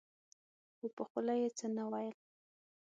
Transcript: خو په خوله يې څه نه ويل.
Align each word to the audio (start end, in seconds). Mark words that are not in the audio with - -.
خو 0.77 0.85
په 0.95 1.03
خوله 1.09 1.33
يې 1.41 1.49
څه 1.57 1.65
نه 1.75 1.83
ويل. 1.91 2.15